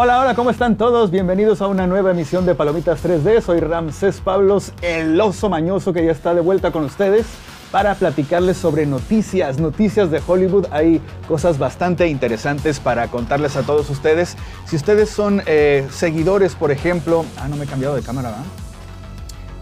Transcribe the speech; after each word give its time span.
Hola, 0.00 0.20
hola, 0.20 0.36
¿cómo 0.36 0.50
están 0.50 0.76
todos? 0.76 1.10
Bienvenidos 1.10 1.60
a 1.60 1.66
una 1.66 1.88
nueva 1.88 2.12
emisión 2.12 2.46
de 2.46 2.54
Palomitas 2.54 3.04
3D. 3.04 3.40
Soy 3.40 3.58
Ramsés 3.58 4.20
Pablos, 4.20 4.72
el 4.80 5.20
oso 5.20 5.48
mañoso 5.48 5.92
que 5.92 6.04
ya 6.04 6.12
está 6.12 6.34
de 6.34 6.40
vuelta 6.40 6.70
con 6.70 6.84
ustedes 6.84 7.26
para 7.72 7.96
platicarles 7.96 8.58
sobre 8.58 8.86
noticias, 8.86 9.58
noticias 9.58 10.12
de 10.12 10.22
Hollywood. 10.24 10.66
Hay 10.70 11.02
cosas 11.26 11.58
bastante 11.58 12.06
interesantes 12.06 12.78
para 12.78 13.08
contarles 13.08 13.56
a 13.56 13.62
todos 13.62 13.90
ustedes. 13.90 14.36
Si 14.66 14.76
ustedes 14.76 15.10
son 15.10 15.42
eh, 15.46 15.84
seguidores, 15.90 16.54
por 16.54 16.70
ejemplo... 16.70 17.24
Ah, 17.36 17.48
no 17.48 17.56
me 17.56 17.64
he 17.64 17.66
cambiado 17.66 17.96
de 17.96 18.02
cámara, 18.02 18.28
¿verdad? 18.28 18.44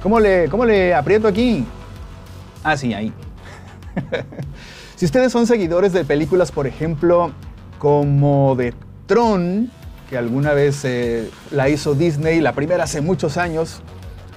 ¿Cómo 0.02 0.20
le, 0.20 0.50
¿Cómo 0.50 0.66
le 0.66 0.92
aprieto 0.92 1.28
aquí? 1.28 1.64
Ah, 2.62 2.76
sí, 2.76 2.92
ahí. 2.92 3.10
si 4.96 5.06
ustedes 5.06 5.32
son 5.32 5.46
seguidores 5.46 5.94
de 5.94 6.04
películas, 6.04 6.52
por 6.52 6.66
ejemplo, 6.66 7.32
como 7.78 8.54
de 8.54 8.74
Tron, 9.06 9.70
que 10.08 10.16
alguna 10.16 10.52
vez 10.52 10.84
eh, 10.84 11.30
la 11.50 11.68
hizo 11.68 11.94
Disney, 11.94 12.40
la 12.40 12.52
primera 12.52 12.84
hace 12.84 13.00
muchos 13.00 13.36
años, 13.36 13.82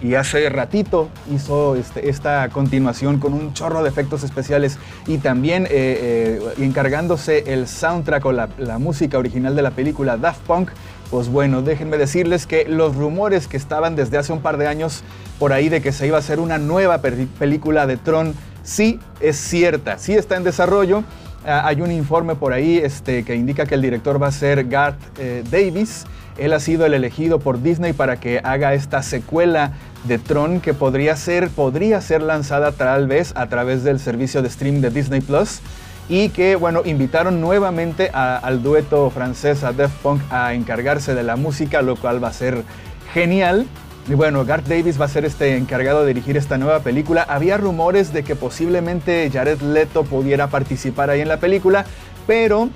y 0.02 0.16
hace 0.16 0.48
ratito 0.50 1.10
hizo 1.34 1.76
este, 1.76 2.10
esta 2.10 2.48
continuación 2.50 3.20
con 3.20 3.34
un 3.34 3.54
chorro 3.54 3.84
de 3.84 3.90
efectos 3.90 4.24
especiales 4.24 4.78
y 5.08 5.18
también 5.18 5.66
eh, 5.66 5.70
eh, 5.72 6.54
encargándose 6.60 7.54
el 7.54 7.68
soundtrack 7.68 8.26
o 8.26 8.32
la, 8.32 8.48
música 8.80 9.18
original 9.18 9.56
de 9.56 9.62
la 9.62 9.72
película 9.72 10.18
Daft 10.18 10.42
Punk. 10.42 10.70
Pues 11.12 11.28
bueno, 11.28 11.64
déjenme 11.64 11.98
decirles 11.98 12.46
que 12.46 12.66
los 12.66 12.96
rumores 12.96 13.48
que 13.48 13.58
estaban 13.58 13.96
desde 13.96 14.18
hace 14.18 14.32
un 14.32 14.42
par 14.42 14.58
de 14.58 14.68
años 14.68 15.04
por 15.40 15.54
ahí 15.54 15.68
de 15.68 15.82
que 15.82 15.92
se 15.92 16.08
iba 16.08 16.18
a 16.18 16.20
hacer 16.20 16.40
una 16.40 16.60
nueva 16.60 17.00
película 17.02 17.88
de 17.88 17.98
Tron, 17.98 18.36
sí 18.64 19.00
es 19.20 19.36
cierta, 19.36 19.98
sí 19.98 20.14
está 20.14 20.38
en 20.38 20.44
desarrollo. 20.44 21.04
Ah, 21.46 21.64
hay 21.66 21.82
un 21.82 21.92
informe 21.92 22.36
por 22.36 22.52
ahí 22.52 22.78
este, 22.78 23.24
que 23.24 23.36
indica 23.36 23.66
que 23.66 23.76
el 23.76 23.82
director 23.82 24.22
va 24.22 24.28
a 24.28 24.32
ser 24.32 24.68
Garth 24.68 25.00
eh, 25.18 25.44
Davis. 25.50 26.06
Él 26.38 26.54
ha 26.54 26.60
sido 26.60 26.86
el 26.86 26.94
elegido 26.94 27.40
por 27.40 27.62
Disney 27.62 27.94
para 27.94 28.18
que 28.18 28.40
haga 28.44 28.74
esta 28.74 29.04
secuela 29.04 29.74
de 30.06 30.18
Tron 30.18 30.62
que 30.62 30.74
podría 30.74 31.16
ser, 31.16 31.50
podría 31.50 32.02
ser 32.02 32.22
lanzada 32.22 32.72
tal 32.72 33.08
vez 33.08 33.34
a 33.36 33.48
través 33.48 33.84
del 33.84 34.00
servicio 34.00 34.42
de 34.42 34.50
stream 34.50 34.82
de 34.82 34.90
Disney 34.90 35.22
Plus 35.22 35.60
y 36.10 36.30
que 36.30 36.56
bueno, 36.56 36.82
invitaron 36.86 37.40
nuevamente 37.40 38.10
al 38.14 38.64
dueto 38.64 39.10
francés, 39.12 39.64
a 39.64 39.74
Def 39.74 39.92
Punk, 40.02 40.22
a 40.32 40.54
encargarse 40.54 41.14
de 41.14 41.24
la 41.24 41.36
música, 41.36 41.82
lo 41.82 41.96
cual 41.96 42.22
va 42.22 42.30
a 42.30 42.34
ser 42.34 42.64
genial. 43.14 43.68
Y 44.10 44.16
bueno, 44.16 44.44
Garth 44.44 44.68
Davis 44.68 45.00
va 45.00 45.06
a 45.06 45.08
ser 45.08 45.24
este 45.24 45.56
encargado 45.56 46.02
de 46.02 46.08
dirigir 46.08 46.36
esta 46.36 46.58
nueva 46.58 46.80
película. 46.80 47.22
Había 47.22 47.58
rumores 47.58 48.12
de 48.12 48.24
que 48.24 48.36
posiblemente 48.36 49.30
Jared 49.32 49.62
Leto 49.62 50.04
pudiera 50.04 50.48
participar 50.48 51.12
ahí 51.12 51.22
en 51.22 51.28
la 51.28 51.40
película, 51.40 51.86
pero 52.26 52.70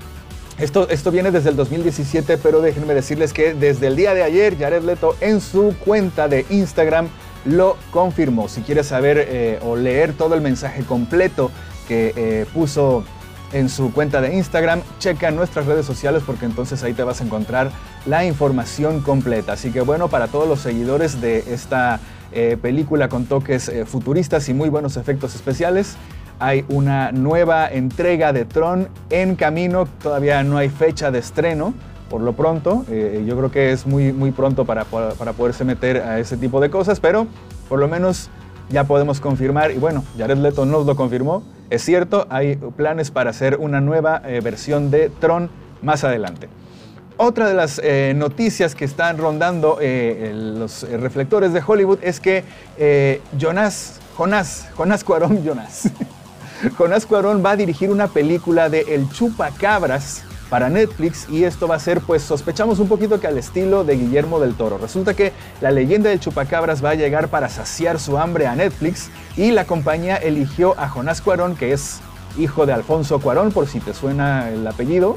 esto, 0.58 0.88
esto, 0.88 1.10
viene 1.10 1.32
desde 1.32 1.50
el 1.50 1.56
2017, 1.56 2.38
pero 2.38 2.60
déjenme 2.60 2.94
decirles 2.94 3.32
que 3.32 3.52
desde 3.52 3.88
el 3.88 3.96
día 3.96 4.14
de 4.14 4.22
ayer 4.22 4.56
Jared 4.56 4.84
Leto 4.84 5.16
en 5.20 5.40
su 5.40 5.74
cuenta 5.84 6.28
de 6.28 6.46
Instagram 6.50 7.08
lo 7.46 7.78
confirmó. 7.90 8.48
Si 8.48 8.60
quieres 8.60 8.86
saber 8.86 9.26
eh, 9.28 9.58
o 9.62 9.74
leer 9.74 10.12
todo 10.12 10.36
el 10.36 10.40
mensaje 10.40 10.84
completo 10.84 11.50
que 11.88 12.12
eh, 12.14 12.46
puso 12.54 13.04
en 13.52 13.68
su 13.68 13.92
cuenta 13.92 14.20
de 14.20 14.34
Instagram, 14.34 14.80
checa 14.98 15.30
nuestras 15.30 15.66
redes 15.66 15.86
sociales 15.86 16.22
porque 16.26 16.44
entonces 16.44 16.82
ahí 16.82 16.92
te 16.92 17.02
vas 17.02 17.20
a 17.20 17.24
encontrar 17.24 17.70
la 18.06 18.24
información 18.24 19.00
completa. 19.00 19.52
Así 19.52 19.70
que 19.70 19.80
bueno, 19.80 20.08
para 20.08 20.28
todos 20.28 20.48
los 20.48 20.60
seguidores 20.60 21.20
de 21.20 21.44
esta 21.52 22.00
eh, 22.32 22.56
película 22.60 23.08
con 23.08 23.26
toques 23.26 23.70
futuristas 23.86 24.48
y 24.48 24.54
muy 24.54 24.68
buenos 24.68 24.96
efectos 24.96 25.34
especiales, 25.34 25.96
hay 26.38 26.64
una 26.68 27.12
nueva 27.12 27.68
entrega 27.68 28.32
de 28.32 28.44
Tron 28.44 28.88
en 29.10 29.36
camino, 29.36 29.86
todavía 30.02 30.42
no 30.42 30.58
hay 30.58 30.68
fecha 30.68 31.10
de 31.10 31.20
estreno. 31.20 31.74
Por 32.10 32.20
lo 32.20 32.34
pronto, 32.34 32.84
eh, 32.90 33.24
yo 33.26 33.36
creo 33.36 33.50
que 33.50 33.72
es 33.72 33.86
muy, 33.86 34.12
muy 34.12 34.30
pronto 34.30 34.64
para, 34.64 34.84
para 34.84 35.32
poderse 35.32 35.64
meter 35.64 35.98
a 35.98 36.18
ese 36.18 36.36
tipo 36.36 36.60
de 36.60 36.70
cosas, 36.70 37.00
pero 37.00 37.26
por 37.68 37.78
lo 37.78 37.88
menos 37.88 38.30
ya 38.68 38.84
podemos 38.84 39.20
confirmar, 39.20 39.70
y 39.70 39.76
bueno, 39.76 40.04
Jared 40.18 40.38
Leto 40.38 40.64
nos 40.64 40.86
lo 40.86 40.96
confirmó, 40.96 41.42
es 41.70 41.82
cierto, 41.82 42.26
hay 42.30 42.56
planes 42.56 43.10
para 43.10 43.30
hacer 43.30 43.56
una 43.58 43.80
nueva 43.80 44.22
eh, 44.24 44.40
versión 44.42 44.90
de 44.90 45.08
Tron 45.08 45.50
más 45.82 46.04
adelante. 46.04 46.48
Otra 47.16 47.48
de 47.48 47.54
las 47.54 47.80
eh, 47.82 48.12
noticias 48.16 48.74
que 48.74 48.84
están 48.84 49.18
rondando 49.18 49.78
los 49.80 50.82
reflectores 50.90 51.52
de 51.52 51.62
Hollywood 51.64 51.98
es 52.02 52.18
que 52.18 52.42
Jonas, 53.38 54.00
Jonás, 54.16 54.68
Jonás 54.74 55.04
Cuarón 55.04 55.42
Jonas, 55.44 55.90
Jonás 56.76 57.06
Cuarón 57.06 57.44
va 57.44 57.52
a 57.52 57.56
dirigir 57.56 57.90
una 57.90 58.08
película 58.08 58.68
de 58.68 58.80
El 58.88 59.08
Chupacabras 59.10 60.24
para 60.54 60.70
Netflix 60.70 61.28
y 61.28 61.42
esto 61.42 61.66
va 61.66 61.74
a 61.74 61.80
ser, 61.80 62.00
pues 62.00 62.22
sospechamos 62.22 62.78
un 62.78 62.86
poquito 62.86 63.18
que 63.18 63.26
al 63.26 63.36
estilo 63.36 63.82
de 63.82 63.96
Guillermo 63.96 64.38
del 64.38 64.54
Toro. 64.54 64.78
Resulta 64.78 65.12
que 65.12 65.32
la 65.60 65.72
leyenda 65.72 66.10
del 66.10 66.20
Chupacabras 66.20 66.84
va 66.84 66.90
a 66.90 66.94
llegar 66.94 67.26
para 67.26 67.48
saciar 67.48 67.98
su 67.98 68.18
hambre 68.18 68.46
a 68.46 68.54
Netflix 68.54 69.10
y 69.36 69.50
la 69.50 69.64
compañía 69.64 70.14
eligió 70.14 70.78
a 70.78 70.88
Jonás 70.88 71.22
Cuarón, 71.22 71.56
que 71.56 71.72
es 71.72 71.98
hijo 72.38 72.66
de 72.66 72.72
Alfonso 72.72 73.18
Cuarón, 73.18 73.50
por 73.50 73.66
si 73.66 73.80
te 73.80 73.94
suena 73.94 74.48
el 74.48 74.64
apellido. 74.64 75.16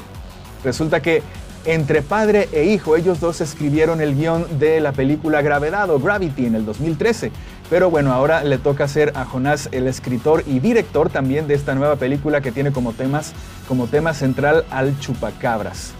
Resulta 0.64 1.02
que 1.02 1.22
entre 1.64 2.02
padre 2.02 2.48
e 2.50 2.64
hijo, 2.64 2.96
ellos 2.96 3.20
dos 3.20 3.40
escribieron 3.40 4.00
el 4.00 4.16
guion 4.16 4.58
de 4.58 4.80
la 4.80 4.90
película 4.90 5.40
Gravedad 5.40 5.88
o 5.90 6.00
Gravity 6.00 6.46
en 6.46 6.56
el 6.56 6.66
2013. 6.66 7.30
Pero 7.70 7.90
bueno, 7.90 8.12
ahora 8.12 8.44
le 8.44 8.56
toca 8.56 8.88
ser 8.88 9.12
a 9.14 9.24
Jonás 9.24 9.68
el 9.72 9.86
escritor 9.86 10.42
y 10.46 10.58
director 10.58 11.10
también 11.10 11.46
de 11.46 11.54
esta 11.54 11.74
nueva 11.74 11.96
película 11.96 12.40
que 12.40 12.52
tiene 12.52 12.72
como 12.72 12.94
temas 12.94 13.34
como 13.66 13.86
tema 13.86 14.14
central 14.14 14.64
al 14.70 14.98
chupacabras. 14.98 15.92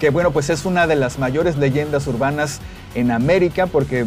Que 0.00 0.10
bueno, 0.10 0.32
pues 0.32 0.50
es 0.50 0.64
una 0.64 0.86
de 0.86 0.96
las 0.96 1.18
mayores 1.18 1.56
leyendas 1.56 2.06
urbanas 2.06 2.60
en 2.94 3.10
América 3.10 3.66
porque 3.66 4.06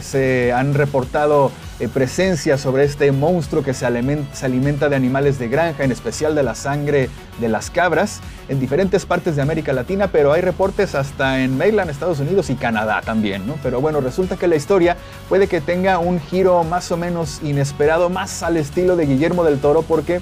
se 0.00 0.52
han 0.52 0.74
reportado 0.74 1.50
eh, 1.78 1.88
presencia 1.88 2.56
sobre 2.56 2.84
este 2.84 3.12
monstruo 3.12 3.62
que 3.62 3.74
se 3.74 3.84
alimenta, 3.86 4.88
de 4.88 4.96
animales 4.96 5.38
de 5.38 5.48
granja, 5.48 5.84
en 5.84 5.92
especial 5.92 6.34
de 6.34 6.42
la 6.42 6.54
sangre 6.54 7.10
de 7.38 7.48
las 7.48 7.70
cabras, 7.70 8.20
en 8.48 8.60
diferentes 8.60 9.04
partes 9.04 9.36
de 9.36 9.42
América 9.42 9.72
Latina, 9.72 10.08
pero 10.08 10.32
hay 10.32 10.40
reportes 10.40 10.94
hasta 10.94 11.40
en 11.40 11.58
Maryland, 11.58 11.90
Estados 11.90 12.20
Unidos 12.20 12.50
y 12.50 12.54
Canadá 12.54 13.02
también, 13.04 13.46
¿no? 13.46 13.56
Pero 13.62 13.80
bueno, 13.80 14.00
resulta 14.00 14.36
que 14.36 14.48
la 14.48 14.56
historia 14.56 14.96
puede 15.28 15.48
que 15.48 15.60
tenga 15.60 15.98
un 15.98 16.20
giro 16.20 16.64
más 16.64 16.90
o 16.92 16.96
menos 16.96 17.40
inesperado, 17.42 18.08
más 18.08 18.42
al 18.42 18.56
estilo 18.56 18.96
de 18.96 19.06
Guillermo 19.06 19.44
del 19.44 19.58
Toro, 19.58 19.82
porque 19.82 20.20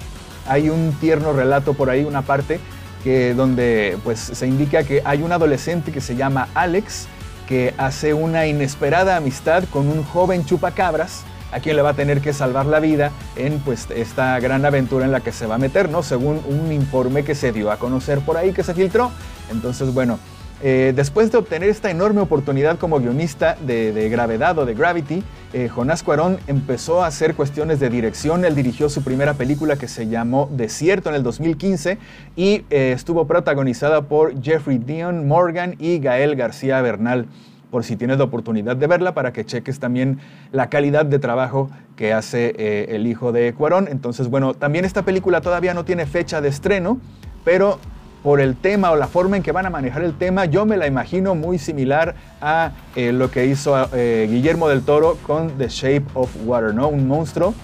hay 0.49 0.71
un 0.71 0.93
tierno 1.01 1.33
relato 1.33 1.75
por 1.75 1.89
ahí, 1.89 2.05
una 2.05 2.23
parte 2.23 2.59
que 3.05 3.35
donde 3.35 3.99
pues 4.03 4.19
se 4.19 4.47
indica 4.47 4.83
que 4.83 5.03
hay 5.05 5.23
un 5.23 5.31
adolescente 5.31 5.93
que 5.93 6.01
se 6.01 6.17
llama 6.17 6.49
Alex 6.55 7.07
que 7.47 7.75
hace 7.77 8.15
una 8.15 8.47
inesperada 8.47 9.17
amistad 9.17 9.65
con 9.71 9.89
un 9.89 10.03
joven 10.03 10.47
chupacabras 10.47 11.25
a 11.53 11.61
quien 11.61 11.77
le 11.77 11.83
va 11.83 11.91
a 11.91 11.95
tener 11.95 12.21
que 12.21 12.33
salvar 12.33 12.67
la 12.67 12.81
vida 12.81 13.13
en 13.37 13.61
pues, 13.61 13.87
esta 13.95 14.41
gran 14.41 14.65
aventura 14.65 15.05
en 15.05 15.13
la 15.13 15.21
que 15.21 15.31
se 15.31 15.47
va 15.47 15.55
a 15.55 15.59
meter, 15.59 15.89
¿no? 15.89 16.03
Según 16.03 16.41
un 16.49 16.73
informe 16.73 17.23
que 17.23 17.37
se 17.37 17.53
dio 17.53 17.71
a 17.71 17.77
conocer 17.77 18.21
por 18.21 18.37
ahí, 18.37 18.53
que 18.53 18.65
se 18.65 18.75
filtró. 18.75 19.13
Entonces, 19.53 19.95
bueno, 19.95 20.19
eh, 20.63 20.93
después 20.95 21.31
de 21.33 21.39
obtener 21.39 21.69
esta 21.69 21.91
enorme 21.91 22.21
oportunidad 22.21 22.79
como 22.79 23.01
guionista 23.01 23.57
de, 23.67 24.09
Gravedad 24.09 24.59
o 24.59 24.65
de 24.65 24.75
Gravity, 24.75 25.23
eh, 25.53 25.69
Jonás 25.69 26.03
Cuarón 26.03 26.39
empezó 26.47 27.03
a 27.03 27.07
hacer 27.07 27.35
cuestiones 27.35 27.81
de 27.81 27.91
dirección. 27.91 28.45
Él 28.45 28.55
dirigió 28.55 28.89
su 28.89 29.03
primera 29.03 29.35
película 29.35 29.77
que 29.77 29.89
se 29.89 30.09
llamó 30.09 30.49
Desierto 30.53 31.11
en 31.11 31.17
el 31.17 31.23
2015 31.23 31.99
y 32.37 32.65
eh, 32.71 32.93
estuvo 32.93 33.27
protagonizada 33.27 34.03
por 34.03 34.41
Jeffrey 34.43 34.79
Dion 34.79 35.29
Morgan 35.29 35.77
y 35.79 35.99
Gael 35.99 36.37
García 36.37 36.81
Bernal 36.81 37.27
por 37.75 37.83
si 37.83 37.97
tienes 37.97 38.19
la 38.19 38.25
oportunidad 38.25 38.77
de 38.77 38.87
verla, 38.87 39.15
para 39.15 39.33
que 39.33 39.45
cheques 39.45 39.81
también 39.81 40.21
la 40.53 40.71
calidad 40.71 41.05
de 41.05 41.19
trabajo 41.19 41.71
que 41.97 42.13
hace 42.13 42.55
eh, 42.57 42.87
el 42.91 43.05
hijo 43.09 43.33
de 43.33 43.53
Cuarón. 43.53 43.89
Entonces, 43.91 44.29
bueno, 44.29 44.55
también 44.55 44.85
esta 44.85 45.03
película 45.03 45.41
todavía 45.41 45.75
no 45.75 45.85
tiene 45.85 46.07
fecha 46.07 46.41
de 46.41 46.51
estreno, 46.51 47.01
pero 47.43 47.81
por 48.25 48.41
el 48.41 48.57
tema 48.57 48.91
o 48.91 48.97
la 48.97 49.07
forma 49.07 49.37
en 49.37 49.45
que 49.45 49.53
van 49.53 49.67
a 49.67 49.71
manejar 49.71 50.03
el 50.03 50.19
tema, 50.19 50.47
yo 50.47 50.67
me 50.67 50.77
la 50.77 50.89
imagino 50.89 51.37
muy 51.37 51.59
similar 51.59 52.17
a 52.41 52.73
eh, 52.97 53.13
lo 53.13 53.31
que 53.31 53.47
hizo 53.47 53.77
eh, 53.95 54.27
Guillermo 54.29 54.69
del 54.69 54.83
Toro 54.83 55.17
con 55.25 55.57
The 55.59 55.69
Shape 55.69 56.07
of 56.15 56.35
Water, 56.45 56.75
¿no? 56.75 56.89
Un 56.89 57.07
monstruo 57.07 57.55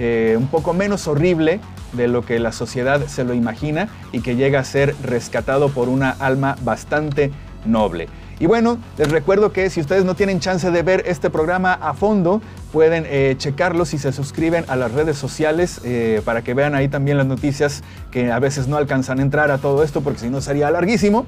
un 0.00 0.46
poco 0.46 0.74
menos 0.74 1.08
horrible 1.08 1.58
de 1.92 2.06
lo 2.06 2.24
que 2.24 2.38
la 2.38 2.52
sociedad 2.52 3.04
se 3.06 3.24
lo 3.24 3.34
imagina 3.34 3.88
y 4.12 4.20
que 4.20 4.36
llega 4.36 4.60
a 4.60 4.64
ser 4.64 4.94
rescatado 5.02 5.70
por 5.70 5.88
una 5.88 6.10
alma 6.10 6.56
bastante 6.62 7.32
noble. 7.64 8.08
Y 8.40 8.46
bueno, 8.46 8.78
les 8.96 9.10
recuerdo 9.10 9.52
que 9.52 9.68
si 9.70 9.80
ustedes 9.80 10.04
no 10.04 10.14
tienen 10.14 10.40
chance 10.40 10.70
de 10.70 10.82
ver 10.82 11.04
este 11.06 11.28
programa 11.30 11.72
a 11.74 11.94
fondo, 11.94 12.40
pueden 12.72 13.04
eh, 13.08 13.34
checarlo 13.36 13.84
si 13.84 13.98
se 13.98 14.12
suscriben 14.12 14.64
a 14.68 14.76
las 14.76 14.92
redes 14.92 15.18
sociales 15.18 15.80
eh, 15.84 16.22
para 16.24 16.42
que 16.42 16.54
vean 16.54 16.74
ahí 16.74 16.88
también 16.88 17.16
las 17.16 17.26
noticias 17.26 17.82
que 18.10 18.30
a 18.30 18.38
veces 18.38 18.68
no 18.68 18.76
alcanzan 18.76 19.18
a 19.18 19.22
entrar 19.22 19.50
a 19.50 19.58
todo 19.58 19.82
esto 19.82 20.02
porque 20.02 20.20
si 20.20 20.30
no 20.30 20.40
sería 20.40 20.70
larguísimo. 20.70 21.26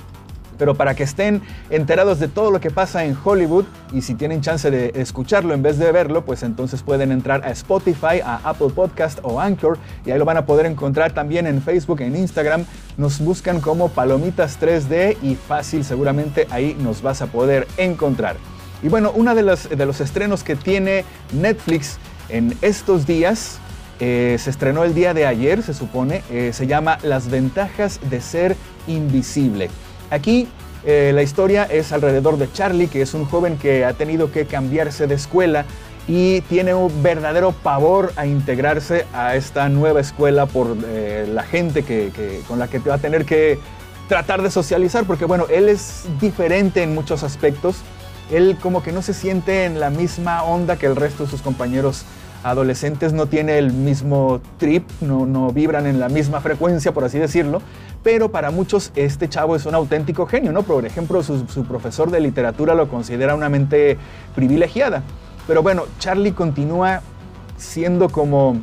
Pero 0.60 0.74
para 0.74 0.94
que 0.94 1.04
estén 1.04 1.40
enterados 1.70 2.20
de 2.20 2.28
todo 2.28 2.50
lo 2.50 2.60
que 2.60 2.70
pasa 2.70 3.06
en 3.06 3.16
Hollywood 3.24 3.64
y 3.94 4.02
si 4.02 4.14
tienen 4.14 4.42
chance 4.42 4.70
de 4.70 4.92
escucharlo 4.94 5.54
en 5.54 5.62
vez 5.62 5.78
de 5.78 5.90
verlo, 5.90 6.22
pues 6.22 6.42
entonces 6.42 6.82
pueden 6.82 7.12
entrar 7.12 7.42
a 7.46 7.50
Spotify, 7.50 8.20
a 8.22 8.42
Apple 8.44 8.68
Podcast 8.68 9.20
o 9.22 9.40
Anchor 9.40 9.78
y 10.04 10.10
ahí 10.10 10.18
lo 10.18 10.26
van 10.26 10.36
a 10.36 10.44
poder 10.44 10.66
encontrar 10.66 11.12
también 11.12 11.46
en 11.46 11.62
Facebook, 11.62 12.02
en 12.02 12.14
Instagram. 12.14 12.66
Nos 12.98 13.20
buscan 13.20 13.62
como 13.62 13.88
Palomitas 13.88 14.60
3D 14.60 15.16
y 15.22 15.34
fácil, 15.34 15.82
seguramente 15.82 16.46
ahí 16.50 16.76
nos 16.78 17.00
vas 17.00 17.22
a 17.22 17.26
poder 17.28 17.66
encontrar. 17.78 18.36
Y 18.82 18.88
bueno, 18.88 19.12
uno 19.14 19.34
de 19.34 19.42
los, 19.42 19.66
de 19.66 19.86
los 19.86 20.02
estrenos 20.02 20.44
que 20.44 20.56
tiene 20.56 21.06
Netflix 21.32 21.96
en 22.28 22.54
estos 22.60 23.06
días 23.06 23.60
eh, 24.00 24.36
se 24.38 24.48
estrenó 24.48 24.84
el 24.84 24.94
día 24.94 25.12
de 25.12 25.26
ayer, 25.26 25.62
se 25.62 25.74
supone, 25.74 26.22
eh, 26.30 26.52
se 26.54 26.66
llama 26.66 26.98
Las 27.02 27.30
ventajas 27.30 28.00
de 28.08 28.22
ser 28.22 28.56
invisible. 28.86 29.68
Aquí 30.10 30.48
eh, 30.84 31.12
la 31.14 31.22
historia 31.22 31.64
es 31.64 31.92
alrededor 31.92 32.38
de 32.38 32.50
Charlie, 32.52 32.88
que 32.88 33.02
es 33.02 33.14
un 33.14 33.24
joven 33.24 33.58
que 33.58 33.84
ha 33.84 33.92
tenido 33.92 34.32
que 34.32 34.46
cambiarse 34.46 35.06
de 35.06 35.14
escuela 35.14 35.64
y 36.08 36.40
tiene 36.42 36.74
un 36.74 37.02
verdadero 37.02 37.52
pavor 37.52 38.12
a 38.16 38.26
integrarse 38.26 39.06
a 39.12 39.36
esta 39.36 39.68
nueva 39.68 40.00
escuela 40.00 40.46
por 40.46 40.76
eh, 40.86 41.28
la 41.32 41.42
gente 41.42 41.84
que, 41.84 42.42
con 42.48 42.58
la 42.58 42.68
que 42.68 42.78
va 42.78 42.94
a 42.94 42.98
tener 42.98 43.24
que 43.24 43.58
tratar 44.08 44.42
de 44.42 44.50
socializar, 44.50 45.04
porque 45.04 45.24
bueno, 45.24 45.46
él 45.50 45.68
es 45.68 46.06
diferente 46.20 46.82
en 46.82 46.94
muchos 46.94 47.22
aspectos. 47.22 47.76
Él 48.32 48.56
como 48.60 48.82
que 48.82 48.92
no 48.92 49.02
se 49.02 49.14
siente 49.14 49.64
en 49.64 49.78
la 49.78 49.90
misma 49.90 50.42
onda 50.42 50.76
que 50.76 50.86
el 50.86 50.96
resto 50.96 51.24
de 51.24 51.30
sus 51.30 51.42
compañeros 51.42 52.04
adolescentes, 52.42 53.12
no 53.12 53.26
tiene 53.26 53.58
el 53.58 53.72
mismo 53.72 54.40
trip, 54.58 54.88
no, 55.00 55.26
no 55.26 55.50
vibran 55.50 55.86
en 55.86 56.00
la 56.00 56.08
misma 56.08 56.40
frecuencia, 56.40 56.92
por 56.92 57.04
así 57.04 57.18
decirlo 57.18 57.60
pero 58.02 58.30
para 58.30 58.50
muchos 58.50 58.92
este 58.94 59.28
chavo 59.28 59.56
es 59.56 59.66
un 59.66 59.74
auténtico 59.74 60.26
genio, 60.26 60.52
¿no? 60.52 60.62
Por 60.62 60.86
ejemplo, 60.86 61.22
su, 61.22 61.64
profesor 61.64 62.10
de 62.10 62.20
literatura 62.20 62.74
lo 62.74 62.88
considera 62.88 63.34
una 63.34 63.48
mente 63.48 63.98
privilegiada. 64.34 65.02
Pero 65.46 65.62
bueno, 65.62 65.84
Charlie 65.98 66.32
continúa 66.32 67.02
siendo 67.56 68.08
como 68.08 68.56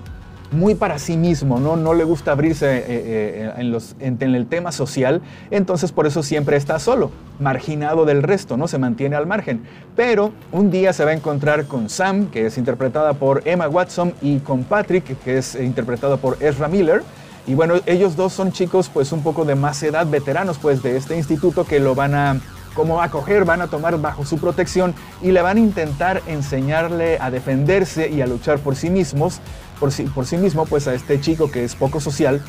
muy 0.51 0.75
para 0.75 0.99
sí 0.99 1.17
mismo, 1.17 1.59
¿no? 1.59 1.75
No 1.75 1.93
le 1.93 2.03
gusta 2.03 2.31
abrirse 2.31 2.77
eh, 2.77 2.83
eh, 2.87 3.53
en, 3.57 3.71
los, 3.71 3.95
en, 3.99 4.21
el 4.21 4.47
tema 4.47 4.71
social, 4.71 5.21
entonces 5.51 5.91
por 5.91 6.07
eso 6.07 6.23
siempre 6.23 6.57
está 6.57 6.79
solo, 6.79 7.11
marginado 7.39 8.05
del 8.05 8.23
resto, 8.23 8.57
¿no? 8.57 8.67
Se 8.67 8.77
mantiene 8.77 9.15
al 9.15 9.27
margen. 9.27 9.61
Pero 9.95 10.31
un 10.51 10.71
día 10.71 10.93
se 10.93 11.05
va 11.05 11.11
a 11.11 11.13
encontrar 11.13 11.65
con 11.65 11.89
Sam, 11.89 12.27
que 12.27 12.45
es 12.45 12.57
interpretada 12.57 13.13
por 13.13 13.41
Emma 13.45 13.67
Watson, 13.67 14.13
y 14.21 14.39
con 14.39 14.63
Patrick, 14.63 15.17
que 15.23 15.37
es 15.37 15.55
interpretado 15.55 16.17
por 16.17 16.37
Ezra 16.41 16.67
Miller, 16.67 17.03
y 17.47 17.55
bueno, 17.55 17.75
ellos 17.85 18.17
dos 18.17 18.33
son 18.33 18.51
chicos 18.51 18.89
pues 18.93 19.13
un 19.13 19.23
poco 19.23 19.45
de 19.45 19.55
más 19.55 19.81
edad, 19.81 20.05
veteranos 20.05 20.57
pues 20.57 20.83
de 20.83 20.97
este 20.97 21.15
instituto 21.15 21.63
que 21.63 21.79
lo 21.79 21.95
van 21.95 22.13
a 22.13 22.41
como 22.77 23.01
acoger, 23.01 23.43
van 23.43 23.61
a 23.61 23.67
tomar 23.67 23.99
bajo 23.99 24.23
su 24.23 24.37
protección 24.37 24.93
y 25.23 25.31
le 25.31 25.41
van 25.41 25.57
a 25.57 25.59
intentar 25.61 26.21
enseñarle 26.27 27.17
a 27.19 27.31
defenderse 27.31 28.07
y 28.09 28.21
a 28.21 28.27
luchar 28.27 28.59
por 28.59 28.75
sí 28.75 28.91
mismos, 28.91 29.39
por 29.79 29.91
sí, 29.91 30.03
por 30.03 30.25
sí 30.25 30.37
mismo 30.37 30.65
pues 30.65 30.87
a 30.87 30.93
este 30.93 31.19
chico 31.19 31.51
que 31.51 31.63
es 31.63 31.75
poco 31.75 31.99
social, 31.99 32.41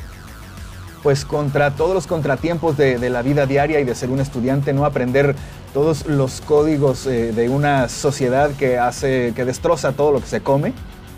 pues 1.03 1.25
contra 1.25 1.71
todos 1.73 1.95
los 1.95 2.07
contratiempos 2.07 2.77
de, 2.77 2.99
la 3.09 3.23
vida 3.23 3.47
diaria 3.47 3.81
y 3.81 3.85
de 3.85 3.95
ser 3.95 4.11
un 4.11 4.21
estudiante, 4.21 4.73
no 4.73 4.85
aprender 4.85 5.35
todos 5.73 6.07
los 6.07 6.41
códigos 6.41 7.07
eh, 7.07 7.33
de 7.33 7.49
una 7.49 7.89
sociedad 7.89 8.51
que 8.53 8.79
hace, 8.79 9.33
que 9.35 9.45
destroza 9.45 9.93
todo 9.93 10.13
lo 10.13 10.21
que 10.21 10.27
se 10.27 10.41
come. 10.41 10.73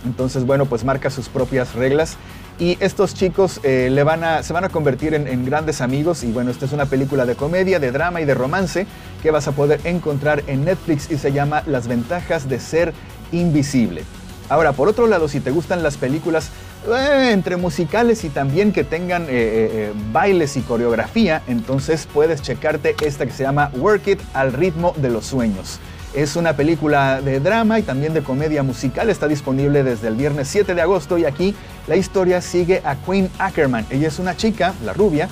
Entonces, 0.05 0.47
bueno, 0.47 0.67
pues 0.67 0.85
marca 0.85 1.11
sus 1.11 1.29
propias 1.29 1.75
reglas 1.75 2.17
y 2.59 2.77
estos 2.81 3.15
chicos 3.15 3.61
eh, 3.63 3.89
le 3.91 4.03
van 4.03 4.23
a, 4.23 4.43
se 4.43 4.53
van 4.53 4.65
a 4.65 4.69
convertir 4.69 5.15
en, 5.15 5.45
grandes 5.45 5.81
amigos 5.81 6.23
y 6.25 6.31
bueno, 6.31 6.51
esta 6.51 6.67
es 6.67 6.73
una 6.73 6.87
película 6.87 7.25
de 7.25 7.35
comedia, 7.35 7.79
de 7.79 7.91
drama 7.91 8.21
y 8.21 8.27
de 8.27 8.35
romance 8.35 8.87
que 9.23 9.31
vas 9.31 9.49
a 9.49 9.53
poder 9.53 9.81
encontrar 9.85 10.43
en 10.47 10.65
Netflix 10.65 11.11
y 11.11 11.17
se 11.17 11.33
llama 11.33 11.63
Las 11.67 11.89
ventajas 11.89 12.49
de 12.49 12.61
ser 12.61 12.93
invisible. 13.33 14.05
Ahora, 14.51 14.73
por 14.73 14.89
otro 14.89 15.07
lado, 15.07 15.29
si 15.29 15.41
te 15.41 15.51
gustan 15.51 15.83
las 15.83 15.97
películas 15.97 16.51
eh, 16.87 17.31
entre 17.33 17.57
musicales 17.57 18.25
y 18.25 18.29
también 18.29 18.73
que 18.73 18.85
tengan 18.85 19.27
eh, 19.29 19.93
bailes 20.13 20.57
y 20.59 20.61
coreografía, 20.61 21.41
entonces 21.47 22.07
puedes 22.13 22.43
checarte 22.43 22.95
esta 23.03 23.25
que 23.25 23.33
se 23.33 23.45
llama 23.45 23.71
Work 23.77 24.09
It 24.09 24.21
al 24.35 24.53
ritmo 24.53 24.93
de 24.97 25.09
los 25.09 25.25
sueños. 25.25 25.79
Es 26.13 26.35
una 26.35 26.57
película 26.57 27.21
de 27.21 27.39
drama 27.39 27.79
y 27.79 27.83
también 27.83 28.13
de 28.13 28.23
comedia 28.23 28.65
musical. 28.65 29.09
Está 29.09 29.29
disponible 29.29 29.85
desde 29.85 30.09
el 30.09 30.17
viernes 30.17 30.49
7 30.49 30.75
de 30.75 30.83
agosto 30.83 31.17
y 31.17 31.25
aquí 31.25 31.55
la 31.87 31.95
historia 31.95 32.41
sigue 32.41 32.83
a 32.85 32.97
Queen 32.97 33.31
Ackerman. 33.39 33.87
Ella 33.91 34.09
es 34.09 34.19
una 34.19 34.37
chica, 34.37 34.75
la 34.85 34.93
rubia, 34.93 35.29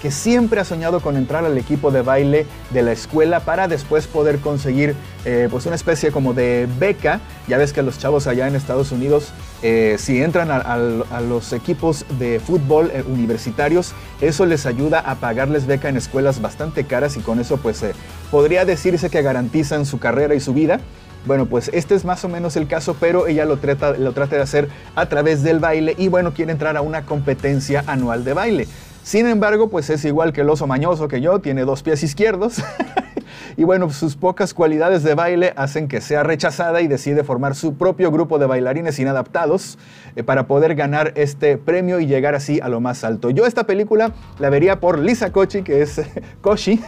que 0.00 0.10
siempre 0.10 0.60
ha 0.60 0.64
soñado 0.64 1.00
con 1.00 1.16
entrar 1.16 1.44
al 1.44 1.56
equipo 1.58 1.90
de 1.90 2.02
baile 2.02 2.46
de 2.70 2.82
la 2.82 2.92
escuela 2.92 3.40
para 3.40 3.68
después 3.68 4.06
poder 4.06 4.38
conseguir 4.38 4.94
eh, 5.24 5.48
pues 5.50 5.66
una 5.66 5.74
especie 5.74 6.10
como 6.10 6.32
de 6.32 6.66
beca. 6.78 7.20
Ya 7.48 7.58
ves 7.58 7.72
que 7.72 7.82
los 7.82 7.98
chavos 7.98 8.26
allá 8.26 8.48
en 8.48 8.56
Estados 8.56 8.92
Unidos, 8.92 9.32
eh, 9.62 9.96
si 9.98 10.22
entran 10.22 10.50
a, 10.50 11.20
los 11.20 11.52
equipos 11.52 12.06
de 12.18 12.40
fútbol 12.40 12.90
eh, 12.92 13.04
universitarios, 13.06 13.92
eso 14.20 14.46
les 14.46 14.66
ayuda 14.66 15.00
a 15.00 15.16
pagarles 15.16 15.66
beca 15.66 15.88
en 15.88 15.96
escuelas 15.96 16.40
bastante 16.40 16.84
caras 16.84 17.16
y 17.16 17.20
con 17.20 17.38
eso 17.40 17.58
pues 17.58 17.84
podría 18.30 18.64
decirse 18.64 19.10
que 19.10 19.22
garantizan 19.22 19.84
su 19.84 19.98
carrera 19.98 20.34
y 20.34 20.40
su 20.40 20.54
vida. 20.54 20.80
Bueno, 21.26 21.44
pues 21.44 21.70
este 21.74 21.94
es 21.94 22.06
más 22.06 22.24
o 22.24 22.30
menos 22.30 22.56
el 22.56 22.66
caso, 22.66 22.96
pero 22.98 23.26
ella 23.26 23.44
lo 23.44 23.58
trata, 23.58 23.92
lo 23.92 24.12
trata 24.12 24.36
de 24.36 24.42
hacer 24.42 24.68
a 24.94 25.06
través 25.06 25.42
del 25.42 25.58
baile 25.58 25.94
y 25.98 26.08
bueno, 26.08 26.32
quiere 26.32 26.50
entrar 26.52 26.78
a 26.78 26.80
una 26.80 27.04
competencia 27.04 27.84
anual 27.86 28.24
de 28.24 28.32
baile. 28.32 28.68
Sin 29.10 29.26
embargo, 29.26 29.70
pues 29.70 29.90
es 29.90 30.04
igual 30.04 30.32
que 30.32 30.42
el 30.42 30.50
oso 30.50 30.68
mañoso 30.68 31.08
que 31.08 31.20
yo, 31.20 31.40
tiene 31.40 31.64
dos 31.64 31.82
pies 31.82 32.00
izquierdos. 32.04 32.62
y 33.56 33.64
bueno, 33.64 33.90
sus 33.90 34.14
pocas 34.14 34.54
cualidades 34.54 35.02
de 35.02 35.16
baile 35.16 35.52
hacen 35.56 35.88
que 35.88 36.00
sea 36.00 36.22
rechazada 36.22 36.80
y 36.80 36.86
decide 36.86 37.24
formar 37.24 37.56
su 37.56 37.74
propio 37.74 38.12
grupo 38.12 38.38
de 38.38 38.46
bailarines 38.46 39.00
inadaptados 39.00 39.78
eh, 40.14 40.22
para 40.22 40.46
poder 40.46 40.76
ganar 40.76 41.12
este 41.16 41.58
premio 41.58 41.98
y 41.98 42.06
llegar 42.06 42.36
así 42.36 42.60
a 42.60 42.68
lo 42.68 42.80
más 42.80 43.02
alto. 43.02 43.30
Yo 43.30 43.46
esta 43.46 43.64
película 43.64 44.12
la 44.38 44.48
vería 44.48 44.78
por 44.78 44.96
Lisa 45.00 45.32
Kochi, 45.32 45.62
que 45.62 45.82
es 45.82 46.00
Koshi, 46.40 46.80